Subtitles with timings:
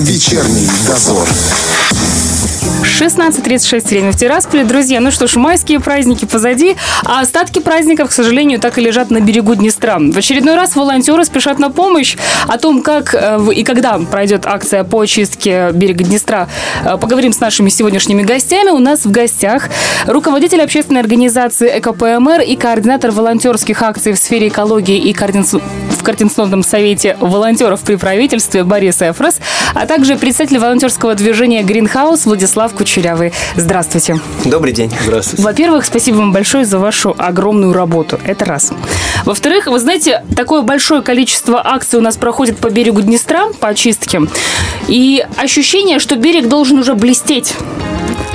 [0.00, 1.28] Вечерний дозор.
[3.00, 4.62] 16.36 время в Тирасполе.
[4.64, 9.10] Друзья, ну что ж, майские праздники позади, а остатки праздников, к сожалению, так и лежат
[9.10, 9.98] на берегу Днестра.
[9.98, 12.18] В очередной раз волонтеры спешат на помощь.
[12.46, 16.48] О том, как э, и когда пройдет акция по очистке берега Днестра,
[16.84, 18.68] э, поговорим с нашими сегодняшними гостями.
[18.68, 19.70] У нас в гостях
[20.06, 25.58] руководитель общественной организации ЭКПМР и координатор волонтерских акций в сфере экологии и координаци...
[25.98, 29.36] в Координационном совете волонтеров при правительстве Борис Эфрос,
[29.74, 32.89] а также представитель волонтерского движения «Гринхаус» Владислав Кучеров.
[32.90, 33.32] Кучерявый.
[33.54, 34.18] Здравствуйте.
[34.44, 34.90] Добрый день.
[35.04, 35.44] Здравствуйте.
[35.44, 38.18] Во-первых, спасибо вам большое за вашу огромную работу.
[38.24, 38.72] Это раз.
[39.24, 44.22] Во-вторых, вы знаете, такое большое количество акций у нас проходит по берегу Днестра, по очистке.
[44.88, 47.54] И ощущение, что берег должен уже блестеть.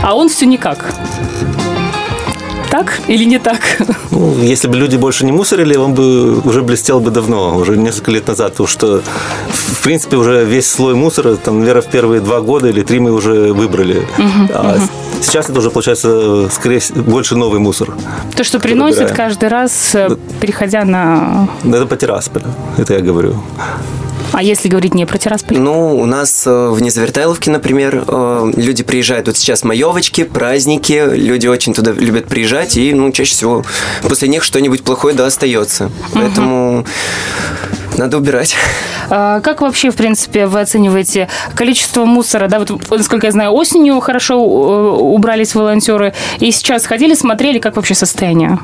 [0.01, 0.85] А он все никак
[2.75, 3.59] так или не так?
[4.11, 8.11] Ну, если бы люди больше не мусорили, он бы уже блестел бы давно, уже несколько
[8.11, 9.01] лет назад, потому что,
[9.47, 13.11] в принципе, уже весь слой мусора, там, наверное, в первые два года или три мы
[13.11, 13.97] уже выбрали.
[14.17, 14.87] Угу, а угу.
[15.21, 17.89] сейчас это уже, получается, скорее больше новый мусор.
[18.35, 19.15] То, что приносит выбираем.
[19.17, 21.47] каждый раз, э, переходя на...
[21.63, 22.45] Это по Тирасполю,
[22.77, 23.35] это я говорю.
[24.35, 25.57] А если говорить не про Тирасполь?
[25.57, 31.47] Ну, у нас э, в Незавертайловке, например, э, люди приезжают, вот сейчас маевочки, праздники, люди
[31.47, 33.63] очень туда любят приезжать, и, ну, чаще всего
[34.01, 35.89] после них что-нибудь плохое, да, остается.
[36.13, 36.85] Поэтому
[37.97, 38.57] надо убирать.
[39.09, 42.49] А как вообще, в принципе, вы оцениваете количество мусора?
[42.49, 47.77] Да, вот, насколько я знаю, осенью хорошо э, убрались волонтеры, и сейчас ходили, смотрели, как
[47.77, 48.59] вообще состояние?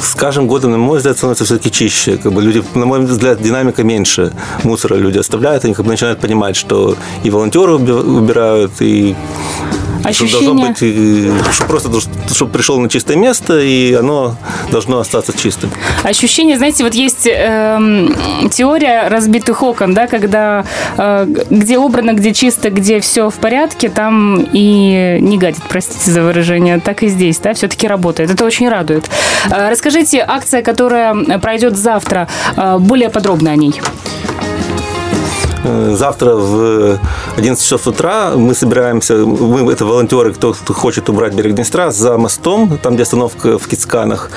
[0.00, 2.16] С каждым годом, на мой взгляд, становится все-таки чище.
[2.16, 4.32] Как бы люди, на мой взгляд, динамика меньше
[4.64, 9.14] мусора люди оставляют, они как бы начинают понимать, что и волонтеры убирают, и
[10.04, 10.28] Ощущение...
[10.28, 11.90] Что должно быть, что просто
[12.32, 14.36] чтобы пришел на чистое место, и оно
[14.70, 15.70] должно остаться чистым.
[16.02, 18.08] Ощущение, знаете, вот есть э,
[18.50, 20.64] теория разбитых окон, да, когда
[20.96, 26.22] э, где убрано, где чисто, где все в порядке, там и не гадит, простите за
[26.22, 28.30] выражение, так и здесь, да, все-таки работает.
[28.30, 29.08] Это очень радует.
[29.50, 33.80] Э, расскажите, акция, которая пройдет завтра, э, более подробно о ней.
[35.64, 36.98] Э, завтра в
[37.36, 42.18] 11 часов утра мы собираемся, мы это волонтеры, кто, кто хочет убрать берег Днестра, за
[42.18, 44.30] мостом, там, где остановка в Кицканах.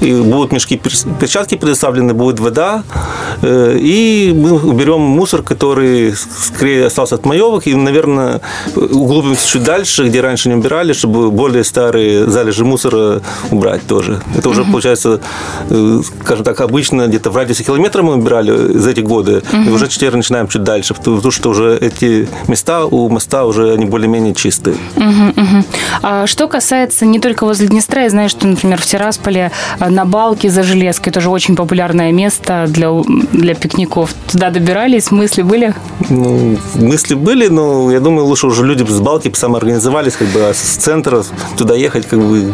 [0.00, 0.80] И будут мешки,
[1.20, 2.82] перчатки предоставлены, будет вода.
[3.42, 7.66] Э, и мы уберем мусор, который скорее остался от маевок.
[7.66, 8.40] И, наверное,
[8.74, 13.20] углубимся чуть дальше, где раньше не убирали, чтобы более старые залежи мусора
[13.50, 14.20] убрать тоже.
[14.36, 15.20] Это уже, получается,
[15.70, 19.42] э, скажем так, обычно где-то в радиусе километра мы убирали за эти годы.
[19.66, 20.71] И уже теперь начинаем чуть дальше,
[21.12, 24.76] потому что уже эти места у моста уже они более-менее чистые.
[24.96, 25.64] Угу, угу.
[26.02, 30.04] А что касается не только возле Днестра, я знаю, что, например, в Тирасполе э, на
[30.04, 32.90] Балке за Железкой тоже очень популярное место для,
[33.32, 34.14] для пикников.
[34.30, 35.74] Туда добирались, мысли были?
[36.08, 40.54] Ну, мысли были, но я думаю, лучше уже люди с Балки самоорганизовались, как бы, а
[40.54, 41.24] с центра
[41.56, 42.52] туда ехать, как бы,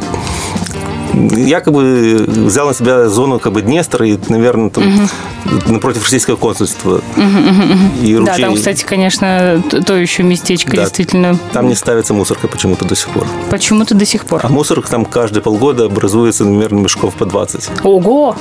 [1.15, 5.73] я как бы взял на себя зону как бы Днестра и, наверное, там, угу.
[5.73, 7.01] напротив российского консульства.
[7.17, 8.05] Угу, угу.
[8.05, 8.35] И ручей...
[8.37, 11.39] Да, там, кстати, конечно, то еще местечко да, действительно.
[11.53, 13.27] Там не ставится мусорка почему-то до сих пор.
[13.51, 14.41] Почему-то до сих пор.
[14.43, 17.85] А мусорка там каждые полгода образуется, наверное, мешков по 20.
[17.85, 18.37] Ого!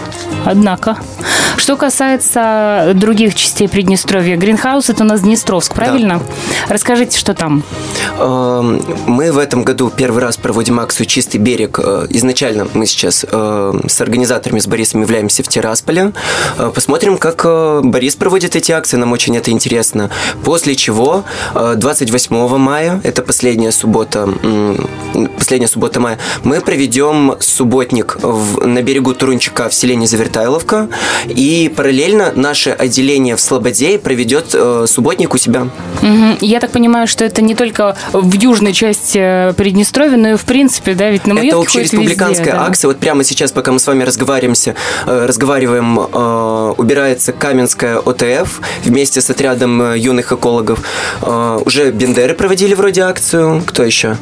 [0.46, 0.98] Однако.
[1.58, 6.20] Что касается других частей Приднестровья, Гринхаус это у нас Днестровск, правильно?
[6.20, 6.74] Да.
[6.74, 7.64] Расскажите, что там?
[8.20, 11.80] Эм, мы в этом году первый раз проводим акцию «Чистый берег».
[11.82, 16.14] Э, изначально мы сейчас э, с организаторами, с Борисом являемся в Тирасполе.
[16.58, 20.10] Э, посмотрим, как э, Борис проводит эти акции, нам очень это интересно.
[20.44, 21.24] После чего
[21.54, 24.30] 28 мая, это последняя суббота,
[25.38, 30.88] последняя суббота мая, мы проведем субботник в, на берегу Турунчика в селении Завертайловка.
[31.28, 34.56] И параллельно наше отделение в Слободе проведет
[34.86, 35.68] субботник у себя.
[36.02, 36.38] Угу.
[36.42, 40.94] Я так понимаю, что это не только в южной части Приднестровья, но и в принципе,
[40.94, 42.66] да, ведь на Это общереспубликанская да.
[42.66, 42.88] акция.
[42.90, 44.75] Вот прямо сейчас, пока мы с вами разговариваемся,
[45.06, 50.80] э, разговариваем, э, убирается Каменская ОТФ вместе с отрядом э, юных экологов.
[51.66, 53.63] Уже Бендеры проводили вроде акцию.
[53.66, 54.18] Кто еще?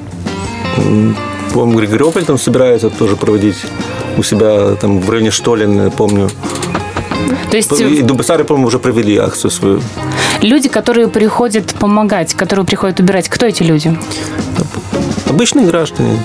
[1.54, 3.58] По-моему, Григориополь там собирается тоже проводить
[4.18, 6.30] у себя там в районе Штолин, помню.
[7.50, 7.72] То есть...
[7.80, 9.82] И Дубасары, по-моему, уже провели акцию свою.
[10.42, 13.98] Люди, которые приходят помогать, которые приходят убирать, кто эти люди?
[15.28, 16.20] Обычные граждане.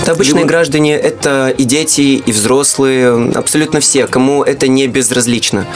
[0.00, 5.66] Это обычные граждане, это и дети, и взрослые, абсолютно все, кому это не безразлично.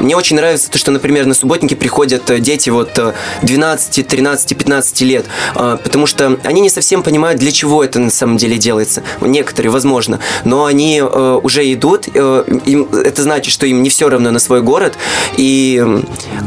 [0.00, 2.98] Мне очень нравится то, что, например, на субботники приходят э, дети вот
[3.42, 8.10] 12, 13, 15 лет, э, потому что они не совсем понимают, для чего это на
[8.10, 9.02] самом деле делается.
[9.20, 14.30] Некоторые, возможно, но они э, уже идут, им, это значит, что им не все равно
[14.30, 14.94] на свой город,
[15.36, 15.84] и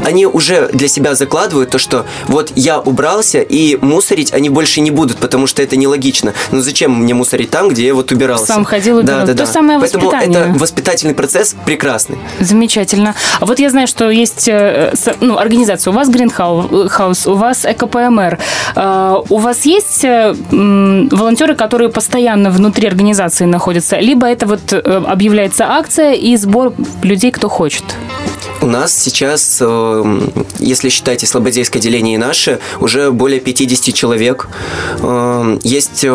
[0.04, 4.90] они уже для себя закладывают то, что вот я убрался, и мусорить они больше не
[4.90, 6.34] будут, потому что это нелогично.
[6.50, 8.46] Ну зачем мне мусорить там, где я вот убирался?
[8.46, 9.46] Сам ходил и да, да, То да.
[9.46, 10.40] самое Поэтому воспитание.
[10.40, 12.18] это воспитательный процесс прекрасный.
[12.40, 13.14] Замечательно.
[13.46, 15.90] Вот я знаю, что есть э, ну, организация.
[15.92, 18.38] У вас Гринхаус, у вас ЭКПМР.
[18.76, 23.98] Э, У вас есть э, волонтеры, которые постоянно внутри организации находятся?
[24.00, 27.84] Либо это вот э, объявляется акция и сбор людей, кто хочет?
[28.60, 30.20] У нас сейчас, э,
[30.58, 34.48] если считать и слободейское отделение и наше, уже более 50 человек.
[35.00, 36.08] Э, Есть э,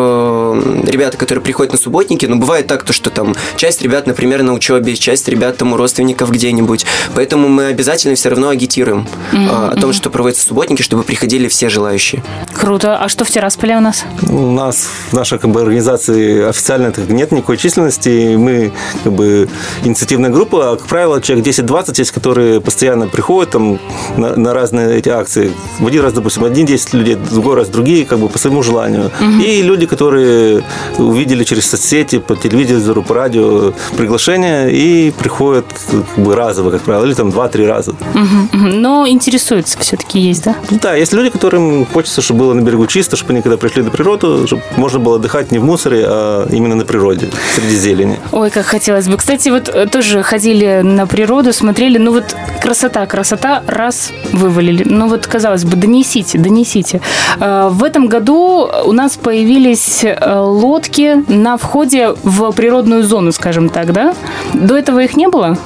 [0.86, 4.52] ребята, которые приходят на субботники, но бывает так, то, что там часть ребят, например, на
[4.52, 6.86] учебе, часть ребят там у родственников где-нибудь.
[7.20, 11.68] Поэтому мы обязательно все равно агитируем э, о том, что проводятся субботники, чтобы приходили все
[11.68, 12.24] желающие.
[12.54, 12.96] Круто.
[12.96, 14.06] А что в Тирасполе у нас?
[14.26, 18.36] У нас в нашей как бы, организации официально нет никакой численности.
[18.36, 18.72] Мы
[19.04, 19.50] как бы
[19.84, 23.78] инициативная группа, а, как правило, человек 10-20 есть, которые постоянно приходят там,
[24.16, 25.52] на, на разные эти акции.
[25.78, 28.62] В один раз, допустим, один 10 людей, в другой раз другие, как бы по своему
[28.62, 29.10] желанию.
[29.44, 30.64] И люди, которые
[30.96, 37.09] увидели через соцсети, по телевизору, по радио приглашение и приходят как бы разово, как правило,
[37.10, 37.94] или там 2-3 раза.
[38.14, 38.80] Мгм, мгм.
[38.82, 40.54] Но интересуются все-таки есть, да?
[40.70, 43.82] Ну Да, есть люди, которым хочется, чтобы было на берегу чисто, чтобы они, когда пришли
[43.82, 48.18] на природу, чтобы можно было отдыхать не в мусоре, а именно на природе, среди зелени.
[48.32, 49.16] Ой, как хотелось бы.
[49.16, 54.84] Кстати, вот э, тоже ходили на природу, смотрели, ну вот красота, красота, раз вывалили.
[54.84, 57.00] Ну вот, казалось бы, донесите, донесите.
[57.40, 63.68] Э, В этом году у нас появились э, лодки на входе в природную зону, скажем
[63.68, 64.14] так, да?
[64.54, 65.56] До этого их не было?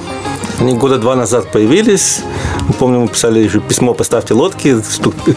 [0.59, 2.21] Они года два назад появились.
[2.79, 4.77] Помню, мы писали еще письмо «Поставьте лодки».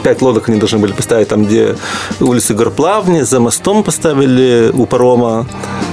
[0.03, 1.77] Пять лодок они должны были поставить там, где
[2.21, 3.23] улицы Горплавни.
[3.23, 5.47] За мостом поставили у парома.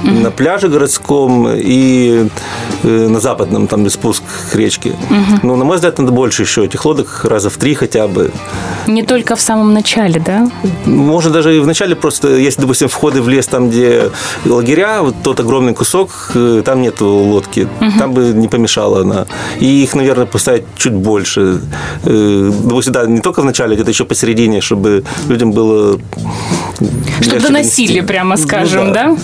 [0.04, 2.30] На пляже городском и
[2.84, 4.96] э, на западном, там, где спуск к речке.
[5.42, 8.32] Но, на мой взгляд, надо больше еще этих лодок, раза в три хотя бы.
[8.88, 10.50] Не только в самом начале, да?
[10.86, 14.10] Можно даже и вначале просто, если, допустим, входы в лес, там, где
[14.46, 17.68] лагеря, вот тот огромный кусок, э, там нету лодки,
[18.00, 19.26] там бы не помешала она.
[19.60, 21.62] И их, наверное, поставить чуть больше.
[22.04, 26.00] Э, Допустим, да, не только в начале, где-то еще посередине, чтобы людям было...
[27.22, 28.02] Чтобы доносили, донести.
[28.02, 29.16] прямо Ну скажем, да?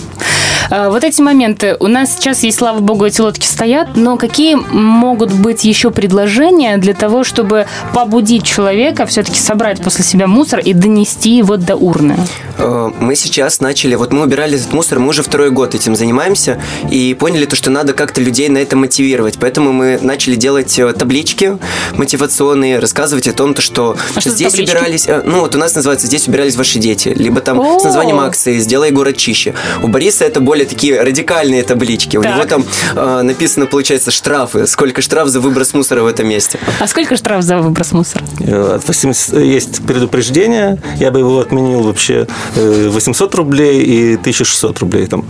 [0.74, 1.76] А, Вот эти моменты.
[1.80, 6.78] У нас сейчас есть, слава богу, эти лодки стоят, но какие могут быть еще предложения
[6.78, 12.16] для того, чтобы побудить человека все-таки собрать после себя мусор и донести его до урны?
[12.56, 16.58] Э, Мы сейчас начали, вот мы убирали этот мусор, мы уже второй год этим занимаемся
[16.90, 19.36] и поняли то, что надо как-то людей на это мотивировать.
[19.38, 21.58] Поэтому мы начали делать э, таблички
[21.98, 24.74] мотивационные, рассказывать о том, то, что А что здесь таблички?
[24.74, 27.78] убирались, э, ну вот у нас называется «Здесь убирались ваши дети», либо там О!
[27.78, 29.52] с названием акции «Сделай город чище».
[29.82, 32.16] У Бориса это более такие радикальные таблички.
[32.16, 32.34] У Так.
[32.36, 32.64] него там
[32.94, 36.58] э, написано, получается, штрафы, сколько штраф за выброс мусора в этом месте.
[36.80, 38.24] А сколько штраф за выброс мусора?
[38.40, 42.26] Э, От 80 есть предупреждение, я бы его отменил вообще
[42.56, 45.24] э, 800 рублей и 1600 рублей там.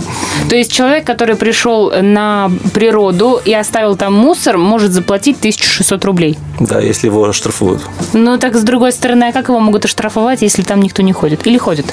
[0.48, 6.38] То есть человек, который пришел на природу и оставил там мусор, может заплатить 1600 рублей.
[6.60, 7.82] Да, если его оштрафуют.
[8.12, 11.46] Ну так, с другой стороны, а как его могут оштрафовать, если там никто не ходит?
[11.46, 11.86] Или ходит?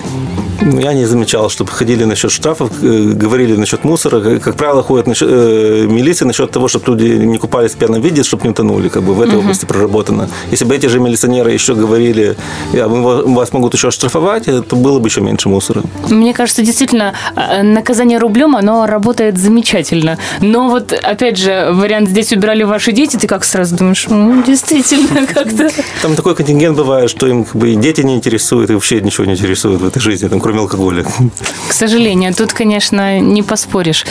[0.62, 4.40] Ну, Я не замечал, чтобы ходили насчет штрафов, э, говорили насчет мусора.
[4.40, 8.24] Как правило, ходят насчет, э, милиции насчет того, чтобы люди не купались в пьяном виде,
[8.24, 8.90] чтобы не утонули.
[8.90, 10.28] Как бы в этой области проработано.
[10.52, 12.36] Если бы эти же милиционеры еще говорили,
[12.74, 15.84] а вы, вас могут еще оштрафовать, то было бы еще меньше мусора.
[16.10, 20.18] Мне кажется, действительно, э, наказание рублем, оно работает замечательно.
[20.42, 25.28] Но вот, опять же, вариант «здесь убирали ваши дети», ты как сразу думаешь, ну, действительно,
[25.34, 25.70] как-то...
[26.02, 29.26] Там такой контингент бывает, что им как бы и дети не интересуют, и вообще ничего
[29.26, 31.06] не интересует в этой жизни, там, кроме алкоголя.
[31.68, 34.06] К сожалению, тут, конечно, не поспоришь.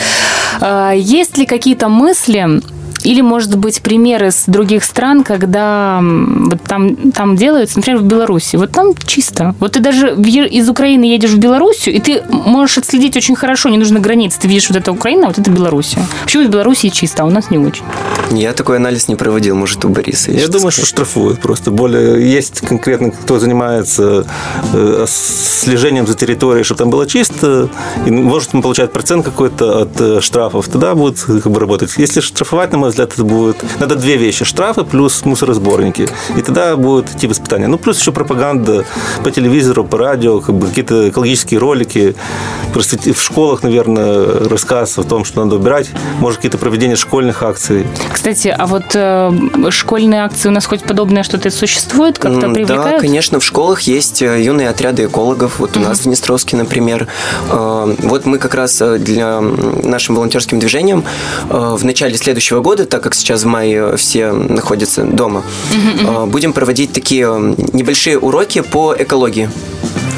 [0.61, 2.61] А, Есть ли какие-то мысли
[3.03, 8.55] или, может быть, примеры с других стран, когда вот там, там делаются, например, в Беларуси.
[8.55, 9.55] Вот там чисто.
[9.59, 13.77] Вот ты даже из Украины едешь в Белоруссию, и ты можешь отследить очень хорошо, не
[13.77, 14.35] нужно границ.
[14.35, 15.99] Ты видишь, вот это Украина, а вот это Белоруссия.
[16.23, 17.83] Почему в Белоруссии чисто, а у нас не очень?
[18.31, 20.31] Я такой анализ не проводил, может, у Бориса.
[20.31, 20.89] есть Я что думаю, что сказать.
[20.89, 21.71] штрафуют просто.
[21.71, 24.25] Более есть конкретно, кто занимается
[24.73, 27.69] э, слежением за территорией, чтобы там было чисто,
[28.05, 31.91] и может он получает процент какой-то от э, штрафов, тогда будет как бы работать.
[31.97, 33.63] Если штрафовать, на мой взгляд, это будет...
[33.79, 34.45] Надо две вещи.
[34.45, 36.07] Штрафы плюс мусоросборники.
[36.35, 37.67] И тогда будет идти воспитание.
[37.67, 38.85] Ну, плюс еще пропаганда
[39.23, 42.15] по телевизору, по радио, как бы какие-то экологические ролики.
[42.73, 45.89] Просто в школах, наверное, рассказ о том, что надо убирать.
[46.19, 47.87] Может, какие-то проведения школьных акций.
[48.11, 49.31] Кстати, а вот э,
[49.69, 52.19] школьные акции у нас хоть подобное что-то существует?
[52.19, 52.95] Как-то привлекают?
[52.95, 55.59] Да, конечно, в школах есть э, юные отряды экологов.
[55.59, 57.07] Вот у нас в Днестровске, например.
[57.49, 61.03] Э, Вот мы как раз э, для нашим волонтерским движением
[61.49, 65.43] э, в начале следующего года, так как сейчас в мае все находятся дома,
[65.73, 67.27] э, будем проводить такие
[67.73, 69.49] небольшие уроки по экологии.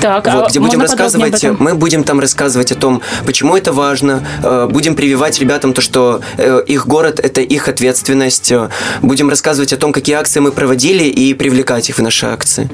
[0.02, 4.24] Так, а Вот, где будем рассказывать, мы будем там рассказывать о том, почему это важно,
[4.44, 8.70] э, будем прививать ребятам то, что э, их город– это их ответственность, э,
[9.02, 12.70] будем рассказывать о том, какие акции мы проводили и привлекать их в наши акции.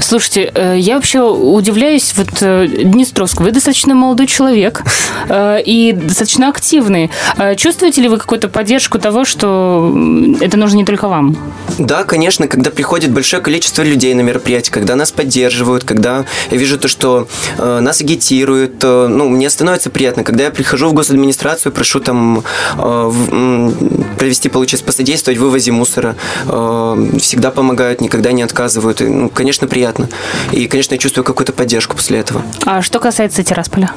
[0.00, 4.82] Слушайте, я вообще удивляюсь, вот Днестровск, вы достаточно молодой человек
[5.66, 7.10] и достаточно активный.
[7.36, 9.92] Э, Чувствуете ли вы какую-то поддержку того, что
[10.40, 11.36] это нужно не только вам?
[11.78, 16.78] Да, конечно, когда приходит большое количество людей на мероприятие, когда нас поддерживают, когда я вижу
[16.78, 17.26] то, что
[17.58, 20.24] э, нас агитируют, э, ну, мне становится приятно.
[20.24, 22.42] Когда я прихожу в госадминистрацию, прошу там э,
[22.78, 29.00] в- провести, получается, посодействовать в вывозе мусора, э, всегда помогают, никогда не отказывают.
[29.00, 30.08] И, ну, конечно, приятно.
[30.52, 32.42] И, конечно, я чувствую какую-то поддержку после этого.
[32.64, 33.92] А что касается Тирасполя?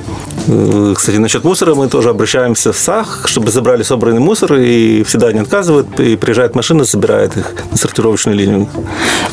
[0.48, 5.32] Э, Кстати, насчет мусора мы тоже обращаемся в САХ, чтобы забрали собранный мусор, и всегда
[5.34, 8.68] не отказывают, и приезжает машина, забирает их на сортировочную линию.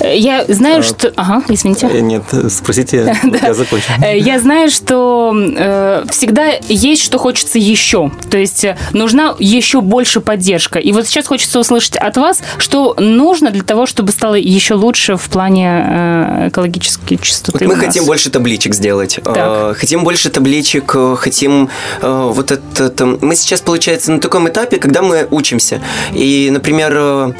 [0.00, 1.12] Э, Я знаю, что...
[1.16, 1.88] Ага, извините.
[1.92, 3.03] Э, Нет, спросите,
[3.42, 3.86] я закончу.
[4.02, 8.10] Э, Я знаю, что э, всегда есть, что хочется еще.
[8.30, 10.78] То есть э, нужна еще больше поддержка.
[10.78, 15.16] И вот сейчас хочется услышать от вас, что нужно для того, чтобы стало еще лучше
[15.16, 17.66] в плане э, экологической чистоты.
[17.66, 19.18] Вот мы хотим больше табличек сделать.
[19.24, 19.36] Так.
[19.36, 21.68] Э, Хотим больше табличек, хотим
[22.00, 22.88] э, вот это...
[22.90, 25.80] там- Мы сейчас, получается, на таком этапе, когда мы учимся.
[26.12, 27.34] И, например,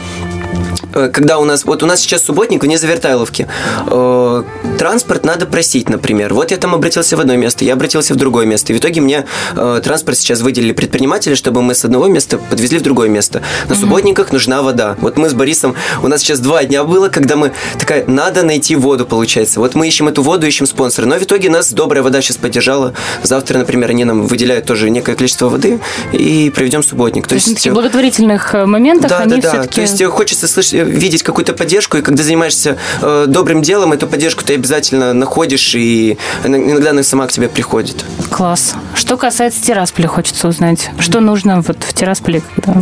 [1.12, 3.48] когда у нас, вот у нас сейчас субботник вне Завертайловки,
[3.86, 4.42] Э,
[4.78, 6.34] транспорт надо просить, например.
[6.34, 8.72] Вот я там обратился в одно место, я обратился в другое место.
[8.72, 9.24] И в итоге мне
[9.56, 13.42] э, транспорт сейчас выделили предприниматели, чтобы мы с одного места подвезли в другое место.
[13.68, 14.96] На субботниках нужна вода.
[15.00, 18.76] Вот мы с Борисом, у нас сейчас два дня было, когда мы такая, надо найти
[18.76, 19.60] воду, получается.
[19.60, 21.06] Вот мы ищем эту воду, ищем спонсора.
[21.06, 22.94] Но в итоге нас добрая вода сейчас поддержала.
[23.22, 25.78] Завтра, например, они нам выделяют тоже некое количество воды
[26.12, 27.26] и проведем субботник.
[27.26, 29.48] То есть на таких благотворительных э, моментах да, они да, да.
[29.50, 29.74] все-таки...
[29.74, 30.08] То есть э,
[30.44, 34.54] хочется слышать, э, видеть какую-то поддержку, и когда занимаешься э, добрым делом, эту поддержку ты
[34.54, 38.04] обязательно находишь, и иногда она сама к тебе приходит.
[38.30, 38.74] Класс.
[38.94, 40.90] Что касается Тирасполя, хочется узнать.
[40.98, 42.80] Что нужно вот в Тирасполе, когда...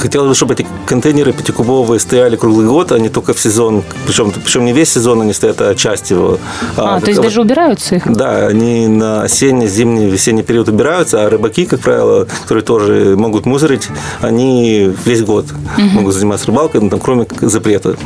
[0.00, 3.82] Хотелось бы, чтобы эти контейнеры пятикубовые стояли круглый год, а не только в сезон.
[4.06, 6.38] Причем, причем не весь сезон они стоят, а часть его.
[6.76, 8.02] А, то есть как- даже убираются их?
[8.12, 13.46] Да, они на осенний, зимний, весенний период убираются, а рыбаки, как правило, которые тоже могут
[13.46, 13.88] мусорить,
[14.20, 15.46] они весь год
[15.94, 17.96] могут заниматься рыбалкой, ну, там, кроме запрета.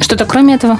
[0.00, 0.78] Что-то кроме этого?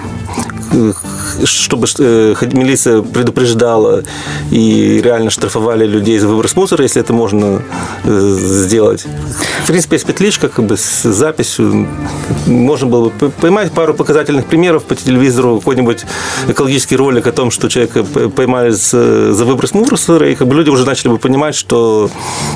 [1.45, 4.03] Чтобы э, милиция предупреждала
[4.51, 7.63] и реально штрафовали людей за выброс мусора, если это можно
[8.05, 9.07] э, сделать.
[9.65, 11.87] В принципе, есть петличка как бы с записью.
[12.47, 16.05] Можно было бы поймать пару показательных примеров по телевизору, какой-нибудь
[16.49, 20.71] экологический ролик о том, что человека поймали с- за выброс мусора, и как бы люди
[20.71, 22.11] уже начали бы понимать, что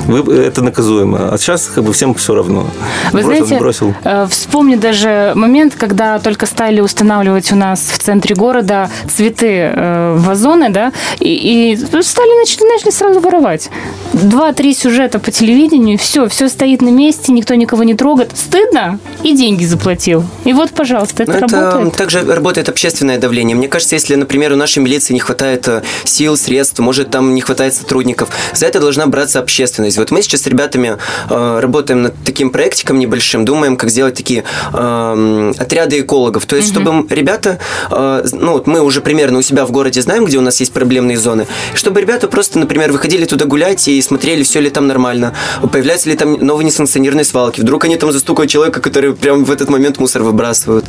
[0.07, 1.29] это наказуемо.
[1.33, 2.67] А сейчас как бы всем все равно.
[3.11, 3.95] Вы бросил, знаете, бросил.
[4.03, 8.72] э, вспомню даже момент, когда только стали устанавливать у нас в центре города
[9.13, 13.69] цветы э, вазоны, да, и, и стали начали, начали сразу воровать.
[14.13, 18.31] Два-три сюжета по телевидению, все, все стоит на месте, никто никого не трогает.
[18.35, 18.99] Стыдно?
[19.23, 20.23] И деньги заплатил.
[20.45, 21.95] И вот, пожалуйста, это, это работает.
[21.95, 23.55] также работает общественное давление.
[23.55, 27.41] Мне кажется, если, например, у нашей милиции не хватает э, сил, средств, может, там не
[27.41, 29.97] хватает сотрудников, за это должна браться общественность.
[29.97, 30.97] Вот мы сейчас с ребятами
[31.29, 36.45] э, работаем над таким проектиком небольшим, думаем, как сделать такие э, отряды экологов.
[36.45, 37.59] То есть, чтобы ребята,
[37.91, 40.71] э, ну, вот мы уже примерно у себя в городе знаем, где у нас есть
[40.71, 45.33] проблемные зоны, чтобы ребята просто, например, выходили туда гулять и смотрели, все ли там нормально,
[45.71, 49.69] появляются ли там новые несанкционированные свалки, вдруг они там застукают человека, который прям в этот
[49.69, 50.85] момент мусор выбрасывают.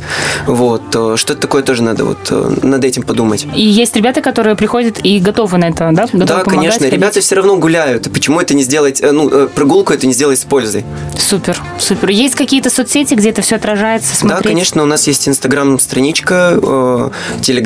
[0.47, 0.83] Вот.
[0.89, 3.45] Что-то такое тоже надо вот э, над этим подумать.
[3.55, 6.03] И есть ребята, которые приходят и готовы на это, да?
[6.03, 6.93] Готовы да, помогать, конечно, ходить?
[6.93, 8.11] ребята все равно гуляют.
[8.11, 10.85] Почему это не сделать, э, ну, э, прогулку это не сделать с пользой?
[11.17, 12.09] Супер, супер.
[12.09, 14.43] Есть какие-то соцсети, где это все отражается, смотреть?
[14.43, 17.09] Да, конечно, у нас есть инстаграм-страничка, э,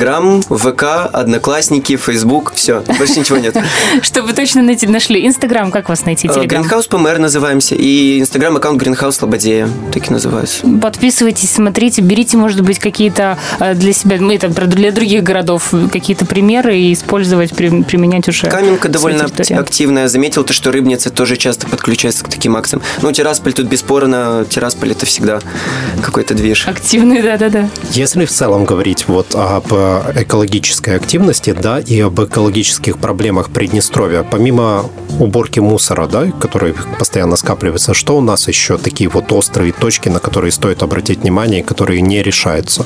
[0.04, 3.54] телеграм, ВК, одноклассники, фейсбук, все, больше ничего нет.
[4.02, 5.26] Чтобы точно найти, нашли.
[5.26, 6.26] Инстаграм, как вас найти?
[6.28, 6.62] Телеграм?
[6.62, 10.66] Гринхаус ПМР называемся, и инстаграм-аккаунт Гринхаус Слободея, так и называется.
[10.80, 15.72] Подписывайтесь, смотрите, берите, может быть, какие-то э, для себя, мы это про- для других городов
[15.92, 18.48] какие-то примеры и использовать, при- применять уже.
[18.48, 20.08] Каменка довольно активная.
[20.08, 22.80] Заметил то, что Рыбница тоже часто подключается к таким акциям.
[23.02, 24.46] Ну, Тирасполь тут бесспорно.
[24.48, 25.40] Тирасполь это всегда
[26.00, 26.66] какой-то движ.
[26.68, 27.68] Активный, да-да-да.
[27.92, 29.72] Если в целом говорить вот об
[30.14, 34.24] экологической активности, да, и об экологических проблемах Приднестровья.
[34.28, 34.86] Помимо
[35.18, 40.20] уборки мусора, да, который постоянно скапливается, что у нас еще такие вот острые точки, на
[40.20, 42.84] которые стоит обратить внимание, которые не решаются?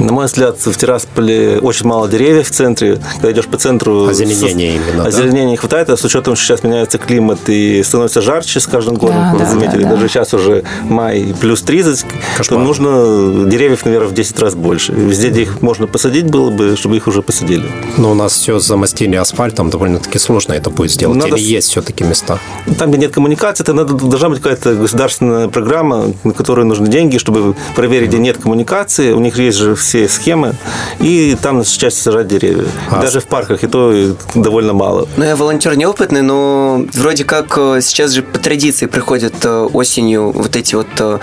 [0.00, 2.98] На мой взгляд, в Тирасполе очень мало деревьев в центре.
[3.14, 4.06] Когда идешь по центру...
[4.06, 5.50] Озеленения именно, Озеленения да?
[5.50, 9.16] не хватает, а с учетом, что сейчас меняется климат и становится жарче с каждым годом,
[9.16, 9.94] да, вы да, заметили, да, да.
[9.96, 12.60] даже сейчас уже май плюс 30, Кошмар.
[12.60, 14.92] то нужно деревьев, наверное, в 10 раз больше.
[14.92, 17.70] Везде, где их можно посадить было бы, чтобы их уже посадили.
[17.96, 21.16] Но у нас все замостили асфальтом, довольно-таки сложно это будет сделать.
[21.16, 21.36] Надо...
[21.36, 22.38] Или есть все-таки места?
[22.78, 27.18] Там, где нет коммуникации, это надо, должна быть какая-то государственная программа, на которую нужны деньги,
[27.18, 29.12] чтобы проверить, где нет коммуникации.
[29.12, 30.54] У них есть же все схемы,
[31.00, 32.66] и там часто сажать деревья.
[32.90, 33.00] А.
[33.00, 35.08] Даже в парках, и то довольно мало.
[35.16, 40.32] Ну, я волонтер неопытный, но вроде как э, сейчас же по традиции приходят э, осенью
[40.32, 41.18] вот эти вот э,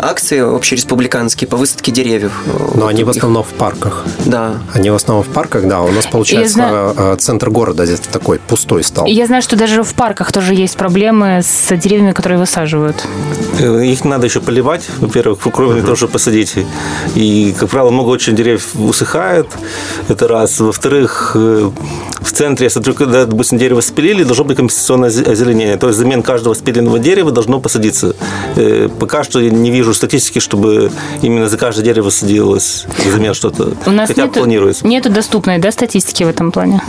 [0.00, 2.32] акции общереспубликанские по высадке деревьев.
[2.74, 4.04] Но вот они в основном в парках.
[4.24, 4.37] Да.
[4.74, 5.82] Они в основном в парках, да.
[5.82, 7.16] У нас, получается, знаю...
[7.18, 9.06] центр города здесь такой пустой стал.
[9.06, 13.06] Я знаю, что даже в парках тоже есть проблемы с деревьями, которые высаживают.
[13.58, 15.84] Их надо еще поливать, во-первых, кроме uh-huh.
[15.84, 16.54] того, что посадить.
[17.14, 19.48] И, как правило, много очень деревьев усыхает.
[20.08, 20.60] Это раз.
[20.60, 25.76] Во-вторых, в центре, если только, когда, допустим, дерево спилили, должно быть компенсационное озеленение.
[25.76, 28.14] То есть взамен каждого спиленного дерева должно посадиться.
[28.56, 30.90] Э, пока что я не вижу статистики, чтобы
[31.22, 33.72] именно за каждое дерево садилось взамен что-то.
[33.86, 34.86] У нас Хотя нету, планируется.
[34.86, 36.82] Нету доступной да, статистики в этом плане?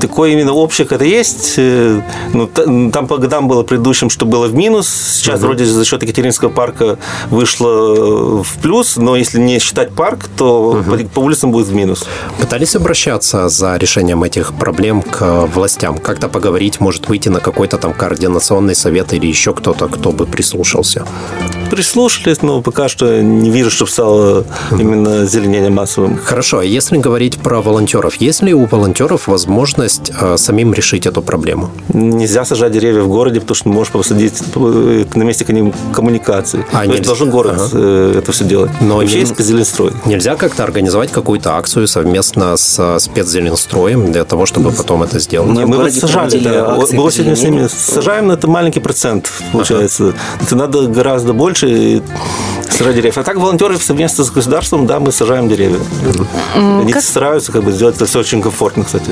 [0.00, 1.54] Такое именно общее это есть.
[1.56, 2.00] Э,
[2.32, 4.88] ну, там по годам было предыдущим, что было в минус.
[4.88, 5.46] Сейчас угу.
[5.46, 6.98] вроде за счет Екатеринского парка
[7.30, 11.08] вышло в плюс, но если не считать парк, то угу.
[11.14, 12.04] по, улицам будет в минус.
[12.40, 15.98] Пытались обращаться за решением этих проблем к властям?
[15.98, 21.06] Как-то поговорить, может выйти на какой-то там координационный совет или еще кто-то, кто бы прислушался?
[21.70, 26.18] Прислушались, но пока что не вижу, чтобы стало именно зеленение массовым.
[26.18, 31.22] Хорошо, а если говорить про волонтеров, есть ли у волонтеров возможность э, самим решить эту
[31.22, 31.70] проблему?
[31.92, 35.44] Нельзя сажать деревья в городе, потому что можешь посадить э, на месте
[35.92, 36.64] коммуникации.
[36.72, 37.70] А, То есть должен город ага.
[37.72, 38.70] Э, это все делать.
[38.80, 39.20] Но Вообще не...
[39.20, 39.92] есть спецзеленстрой.
[40.04, 45.50] Нельзя как-то организовать какую-то акцию совместно с спецзеленстроем для того, чтобы потом это сделать?
[45.50, 46.76] Не, мы вот сажали, да.
[46.76, 50.08] Мы сегодня с ними сажаем, но это маленький процент получается.
[50.08, 50.16] Ага.
[50.40, 52.02] Это надо гораздо больше
[52.68, 53.18] сажать деревьев.
[53.18, 55.78] А так волонтеры совместно с государством, да, мы сажаем деревья.
[56.54, 57.02] Они как...
[57.02, 59.10] стараются как бы сделать это все очень комфортно, кстати,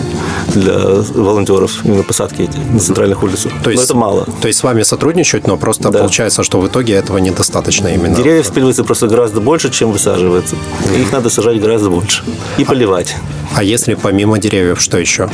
[0.54, 0.78] для
[1.14, 3.52] волонтеров, именно посадки эти на центральных улицах.
[3.62, 4.26] То есть, но это мало.
[4.40, 6.00] То есть с вами сотрудничать, но просто да.
[6.00, 8.16] получается, что в итоге этого недостаточно именно.
[8.16, 10.56] Деревья спиливаются просто гораздо больше, чем высаживается.
[10.98, 12.22] Их надо сажать гораздо больше.
[12.58, 13.16] И поливать.
[13.54, 15.28] А если помимо деревьев, что еще?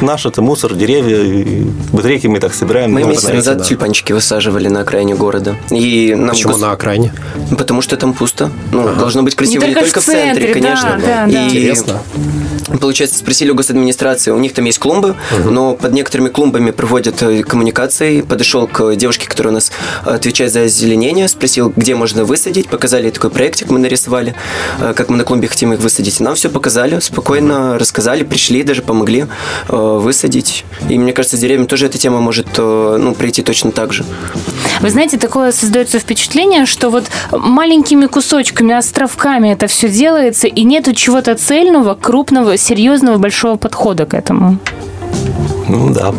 [0.00, 2.92] Наш это мусор, деревья, батарейки мы так собираем.
[2.92, 3.64] Мы месяц назад да.
[3.64, 5.56] тюльпанчики высаживали на окраине города.
[5.70, 6.60] И нам Почему гос...
[6.60, 7.12] на окраине?
[7.56, 8.50] Потому что там пусто.
[8.72, 9.00] Ну, ага.
[9.00, 11.00] должно быть красиво не, не только в центре, центре конечно.
[11.00, 11.48] Да, да, и...
[11.48, 12.02] Интересно.
[12.78, 15.50] Получается, спросили у госадминистрации, у них там есть клумбы, угу.
[15.50, 18.20] но под некоторыми клумбами проводят э, коммуникации.
[18.22, 19.72] Подошел к девушке, которая у нас
[20.04, 22.68] отвечает за озеленение, спросил, где можно высадить.
[22.68, 24.34] Показали такой проектик, мы нарисовали,
[24.80, 26.20] э, как мы на клумбе хотим их высадить.
[26.20, 29.26] Нам все показали, спокойно рассказали, пришли, даже помогли
[29.68, 30.64] э, высадить.
[30.88, 34.04] И мне кажется, с деревьями тоже эта тема может ну, прийти точно так же.
[34.80, 40.94] Вы знаете, такое создается впечатление, что вот маленькими кусочками, островками это все делается, и нету
[40.94, 44.58] чего-то цельного, крупного, серьезного, большого подхода к этому.
[45.68, 46.12] Ну да.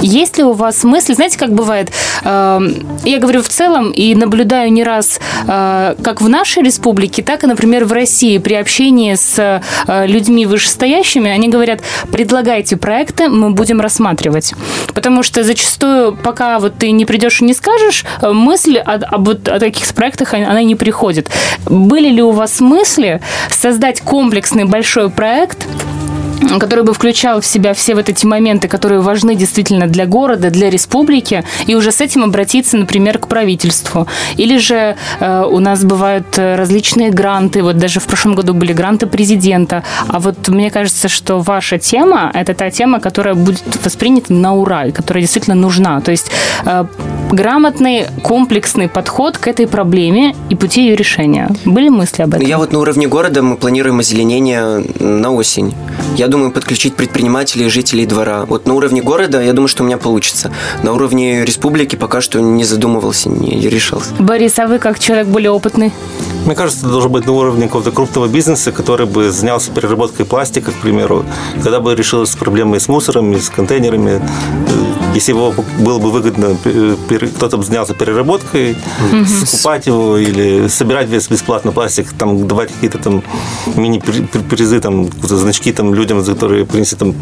[0.00, 1.92] Есть ли у вас мысли, знаете, как бывает,
[2.24, 7.44] эм, я говорю в целом и наблюдаю не раз, э, как в нашей республике, так
[7.44, 11.80] и, например, в России при общении с э, людьми вышестоящими, они говорят,
[12.12, 14.54] предлагайте проекты, мы будем рассматривать.
[14.94, 19.28] Потому что зачастую, пока вот ты не придешь и не скажешь, э, мысль о, об,
[19.28, 21.28] о таких проектах, она не приходит.
[21.66, 25.66] Были ли у вас мысли создать комплексный большой проект,
[26.58, 30.70] который бы включал в себя все вот эти моменты, которые важны действительно для города, для
[30.70, 34.06] республики, и уже с этим обратиться, например, к правительству.
[34.36, 38.72] Или же э, у нас бывают э, различные гранты, вот даже в прошлом году были
[38.72, 44.32] гранты президента, а вот мне кажется, что ваша тема– это та тема, которая будет воспринята
[44.32, 46.00] на ура, и которая действительно нужна.
[46.00, 46.30] То есть
[46.64, 46.84] э,
[47.30, 51.50] грамотный, комплексный подход к этой проблеме и пути ее решения.
[51.64, 52.46] Были мысли об этом?
[52.46, 55.74] Я вот на уровне города мы планируем озеленение на осень.
[56.16, 58.44] Я думаю, подключить предпринимателей и жителей двора.
[58.46, 60.52] Вот на уровне города, я думаю, что у меня получится.
[60.82, 64.10] На уровне республики пока что не задумывался, не решался.
[64.18, 65.92] Борис, а вы как человек более опытный?
[66.44, 70.72] Мне кажется, это должно быть на уровне какого-то крупного бизнеса, который бы занялся переработкой пластика,
[70.72, 71.24] к примеру,
[71.62, 74.10] когда бы решилась проблемы с мусором, и с контейнерами.
[74.10, 74.20] Э,
[75.14, 76.56] если его было бы выгодно,
[77.36, 79.46] кто-то бы занялся переработкой, угу.
[79.46, 83.22] скупать его или собирать весь бесплатно пластик, там давать какие-то там
[83.66, 87.14] мини-призы, там, значки там людям, за которые принесли там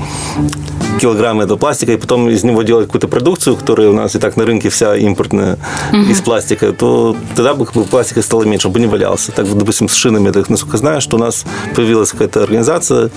[1.00, 4.36] килограммы этого пластика, и потом из него делать какую-то продукцию, которая у нас и так
[4.36, 5.58] на рынке вся импортная
[5.92, 6.02] угу.
[6.02, 9.07] из пластика, то тогда бы пластика стало меньше, он бы не валялся.
[9.16, 11.44] Так, допустим, с шинами, так, насколько знаю, что у нас
[11.74, 13.10] появилась какая-то организация,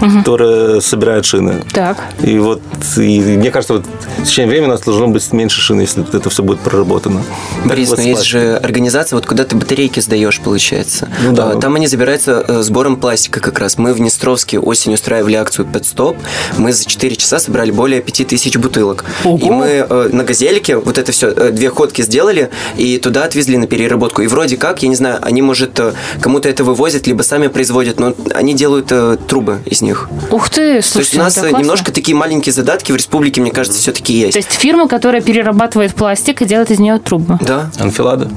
[0.00, 0.18] угу.
[0.18, 1.64] которая собирает шины.
[1.72, 1.98] Так.
[2.22, 2.62] И вот,
[2.96, 3.84] и мне кажется, вот
[4.18, 7.22] в течение времени у нас должно быть меньше шин, если это все будет проработано.
[7.64, 11.08] Борис, но есть же организация, вот куда ты батарейки сдаешь, получается.
[11.22, 11.52] Ну, да.
[11.52, 13.78] А, там они забираются э, сбором пластика как раз.
[13.78, 16.16] Мы в Днестровске осенью устраивали акцию «Пэт-стоп».
[16.56, 19.04] Мы за 4 часа собрали более 5000 бутылок.
[19.24, 19.38] Ого.
[19.38, 23.56] И мы э, на газельке вот это все, э, две ходки сделали, и туда отвезли
[23.56, 24.22] на переработку.
[24.22, 25.80] И вроде как, я не знаю, они, может,
[26.20, 28.92] кому-то это вывозят, либо сами производят, но они делают
[29.26, 30.08] трубы из них.
[30.30, 33.78] Ух ты, слушайте, То есть у нас немножко такие маленькие задатки в республике, мне кажется,
[33.78, 34.32] все-таки есть.
[34.32, 37.38] То есть фирма, которая перерабатывает пластик и делает из нее трубы.
[37.40, 37.70] Да.
[37.78, 38.30] Анфилада?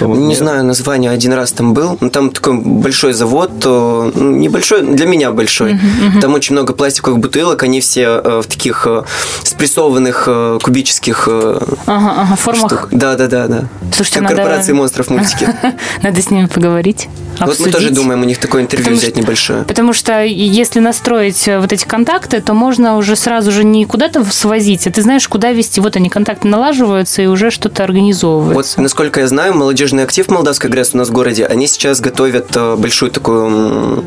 [0.00, 0.38] Не нет.
[0.38, 1.98] знаю название, один раз там был.
[2.00, 5.72] Но там такой большой завод, ну, небольшой, для меня большой.
[5.72, 6.20] Uh-huh, uh-huh.
[6.20, 9.02] Там очень много пластиковых бутылок, они все э, в таких э,
[9.42, 12.66] спрессованных э, кубических ага, ага, формах.
[12.66, 12.88] Штук.
[12.90, 13.64] Да, да, да, да.
[13.94, 14.36] Слушайте, как надо...
[14.36, 15.48] корпорации монстров мультики.
[16.02, 17.08] Надо с ними поговорить.
[17.38, 19.62] Вот мы тоже думаем у них такое интервью потому взять что, небольшое.
[19.64, 24.86] Потому что если настроить вот эти контакты, то можно уже сразу же не куда-то свозить,
[24.86, 25.80] а ты знаешь, куда вести.
[25.80, 28.76] Вот они, контакты налаживаются и уже что-то организовывается.
[28.76, 32.48] Вот, насколько я знаю, молодежный актив Молдавской ГРЭС у нас в городе, они сейчас готовят
[32.54, 34.04] э, большую такую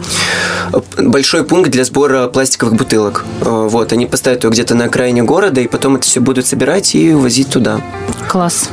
[0.98, 3.26] большой пункт для сбора пластиковых бутылок.
[3.42, 6.96] Э, вот, они поставят его где-то на окраине города, и потом это все будут собирать
[6.96, 7.82] и возить туда.
[8.28, 8.70] Класс.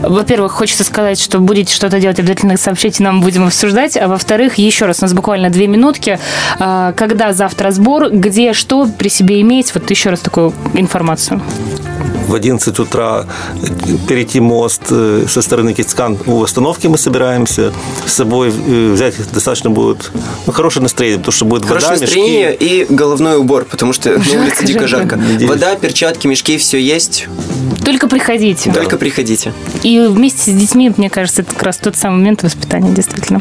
[0.00, 3.96] Во-первых, хочется сказать, что будете что-то делать, обязательно сообщите нам, будем обсуждать.
[3.96, 6.18] А во-вторых, еще раз, у нас буквально две минутки.
[6.60, 9.74] А, когда завтра сбор, где что при себе иметь?
[9.74, 11.40] Вот еще раз такую информацию
[12.28, 13.26] в 11 утра
[14.06, 17.72] перейти мост э, со стороны Кицкан у остановки мы собираемся.
[18.06, 20.10] С собой э, взять достаточно будет
[20.46, 22.64] ну, хорошее настроение, потому что будет Хорошее вода, настроение мешки.
[22.64, 25.18] и головной убор, потому что на улице дико жарко.
[25.42, 27.26] Вода, перчатки, мешки, все есть.
[27.84, 28.70] Только приходите.
[28.72, 29.54] Только приходите.
[29.82, 33.40] И вместе с детьми, мне кажется, это как раз тот самый момент воспитания, действительно.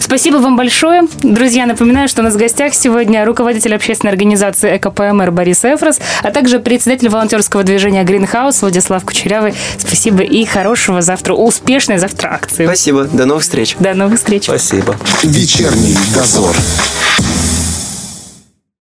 [0.00, 1.02] Спасибо вам большое.
[1.22, 6.30] Друзья, напоминаю, что у нас в гостях сегодня руководитель общественной организации ЭКПМР Борис Эфрос, а
[6.30, 9.54] также председатель волонтерского движения Greenhouse Владислав Кучерявый.
[9.78, 12.66] Спасибо и хорошего завтра, успешной завтра акции.
[12.66, 13.04] Спасибо.
[13.04, 13.76] До новых встреч.
[13.78, 14.44] До новых встреч.
[14.44, 14.96] Спасибо.
[15.22, 16.54] Вечерний дозор.